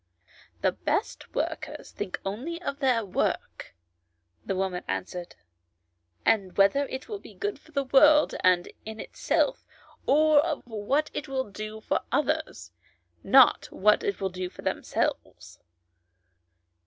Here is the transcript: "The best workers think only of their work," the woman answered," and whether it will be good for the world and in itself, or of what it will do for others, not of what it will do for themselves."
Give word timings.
"The 0.63 0.71
best 0.71 1.31
workers 1.35 1.91
think 1.91 2.19
only 2.25 2.59
of 2.63 2.79
their 2.79 3.05
work," 3.05 3.75
the 4.43 4.55
woman 4.55 4.83
answered," 4.87 5.35
and 6.25 6.57
whether 6.57 6.87
it 6.87 7.07
will 7.07 7.19
be 7.19 7.35
good 7.35 7.59
for 7.59 7.71
the 7.71 7.83
world 7.83 8.33
and 8.43 8.67
in 8.83 8.99
itself, 8.99 9.63
or 10.07 10.39
of 10.43 10.63
what 10.65 11.11
it 11.13 11.27
will 11.27 11.51
do 11.51 11.81
for 11.81 11.99
others, 12.11 12.71
not 13.23 13.67
of 13.67 13.73
what 13.73 14.03
it 14.03 14.19
will 14.19 14.29
do 14.31 14.49
for 14.49 14.63
themselves." 14.63 15.59